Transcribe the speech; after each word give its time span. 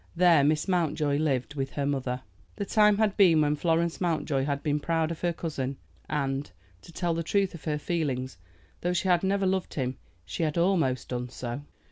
There 0.15 0.43
Miss 0.43 0.67
Mountjoy 0.67 1.17
lived, 1.19 1.53
with 1.53 1.73
her 1.73 1.85
mother. 1.85 2.23
The 2.55 2.65
time 2.65 2.97
had 2.97 3.15
been 3.17 3.41
when 3.41 3.55
Florence 3.55 4.01
Mountjoy 4.01 4.45
had 4.45 4.63
been 4.63 4.79
proud 4.79 5.11
of 5.11 5.21
her 5.21 5.31
cousin, 5.31 5.77
and, 6.09 6.49
to 6.81 6.91
tell 6.91 7.13
the 7.13 7.21
truth 7.21 7.53
of 7.53 7.65
her 7.65 7.77
feelings, 7.77 8.39
though 8.81 8.93
she 8.93 9.07
had 9.09 9.21
never 9.21 9.45
loved 9.45 9.75
him, 9.75 9.97
she 10.25 10.41
had 10.41 10.57
almost 10.57 11.09
done 11.09 11.29
so. 11.29 11.61